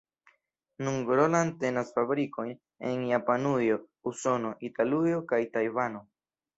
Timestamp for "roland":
1.19-1.57